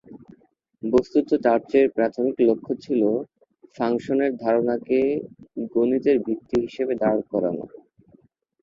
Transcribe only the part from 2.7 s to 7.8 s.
ছিল ফাংশনের ধারণাকে গণিতের ভিত্তি হিসেবে দাঁড় করানো।